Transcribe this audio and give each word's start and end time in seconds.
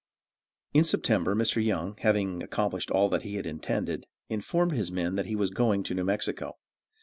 In 0.73 0.83
September, 0.83 1.35
Mr. 1.35 1.63
Young, 1.63 1.95
having 1.99 2.41
accomplished 2.41 2.89
all 2.89 3.07
that 3.09 3.21
he 3.21 3.35
had 3.35 3.45
intended, 3.45 4.07
informed 4.29 4.71
his 4.71 4.91
men 4.91 5.13
that 5.13 5.27
he 5.27 5.35
was 5.35 5.51
going 5.51 5.83
to 5.83 5.93
New 5.93 6.03
Mexico. 6.05 6.55